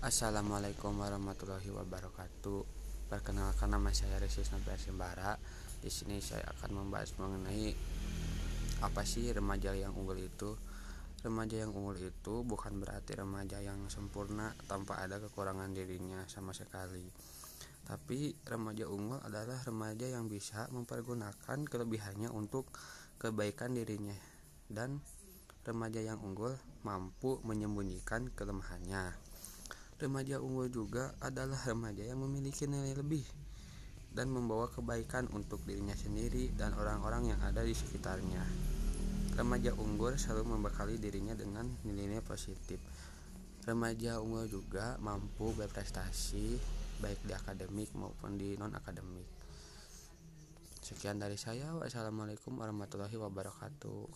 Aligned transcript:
Assalamualaikum 0.00 0.96
warahmatullahi 0.96 1.68
wabarakatuh. 1.76 2.64
Perkenalkan 3.12 3.68
nama 3.68 3.92
saya 3.92 4.16
Resis 4.16 4.48
Nabiar 4.48 4.80
Sembara. 4.80 5.36
Di 5.76 5.92
sini 5.92 6.24
saya 6.24 6.40
akan 6.56 6.72
membahas 6.72 7.12
mengenai 7.20 7.76
apa 8.80 9.04
sih 9.04 9.28
remaja 9.28 9.76
yang 9.76 9.92
unggul 9.92 10.16
itu. 10.16 10.56
Remaja 11.20 11.60
yang 11.60 11.76
unggul 11.76 12.00
itu 12.00 12.34
bukan 12.48 12.80
berarti 12.80 13.12
remaja 13.20 13.60
yang 13.60 13.76
sempurna 13.92 14.56
tanpa 14.64 15.04
ada 15.04 15.20
kekurangan 15.20 15.68
dirinya 15.76 16.24
sama 16.32 16.56
sekali. 16.56 17.04
Tapi 17.84 18.32
remaja 18.48 18.88
unggul 18.88 19.20
adalah 19.20 19.60
remaja 19.68 20.08
yang 20.08 20.32
bisa 20.32 20.64
mempergunakan 20.72 21.60
kelebihannya 21.68 22.32
untuk 22.32 22.72
kebaikan 23.20 23.76
dirinya 23.76 24.16
dan 24.64 25.04
remaja 25.68 26.00
yang 26.00 26.24
unggul 26.24 26.56
mampu 26.88 27.36
menyembunyikan 27.44 28.32
kelemahannya. 28.32 29.29
Remaja 30.00 30.40
unggul 30.40 30.72
juga 30.72 31.12
adalah 31.20 31.60
remaja 31.68 32.00
yang 32.00 32.24
memiliki 32.24 32.64
nilai 32.64 32.96
lebih 32.96 33.20
dan 34.16 34.32
membawa 34.32 34.72
kebaikan 34.72 35.28
untuk 35.36 35.60
dirinya 35.68 35.92
sendiri 35.92 36.48
dan 36.56 36.72
orang-orang 36.72 37.36
yang 37.36 37.40
ada 37.44 37.60
di 37.60 37.76
sekitarnya. 37.76 38.40
Remaja 39.36 39.76
unggul 39.76 40.16
selalu 40.16 40.56
membekali 40.56 40.96
dirinya 40.96 41.36
dengan 41.36 41.68
nilai-nilai 41.84 42.24
positif. 42.24 42.80
Remaja 43.68 44.24
unggul 44.24 44.48
juga 44.48 44.96
mampu 45.04 45.52
berprestasi 45.52 46.56
baik 47.04 47.20
di 47.28 47.36
akademik 47.36 47.92
maupun 47.92 48.40
di 48.40 48.56
non-akademik. 48.56 49.28
Sekian 50.80 51.20
dari 51.20 51.36
saya. 51.36 51.76
Wassalamualaikum 51.76 52.56
warahmatullahi 52.56 53.20
wabarakatuh. 53.20 54.08